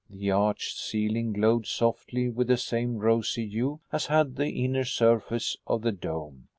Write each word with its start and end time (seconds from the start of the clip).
The 0.09 0.31
arched 0.31 0.79
ceiling 0.79 1.31
glowed 1.31 1.67
softly 1.67 2.27
with 2.27 2.47
the 2.47 2.57
same 2.57 2.97
rosy 2.97 3.47
hue 3.47 3.81
as 3.91 4.07
had 4.07 4.35
the 4.35 4.47
inner 4.49 4.83
surface 4.83 5.57
of 5.67 5.83
the 5.83 5.91
dome. 5.91 6.47